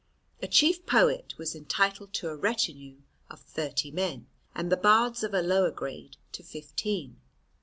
[0.41, 5.35] A chief poet was entitled to a retinue of thirty men, and the Bards of
[5.35, 7.21] a lower grade to fifteen.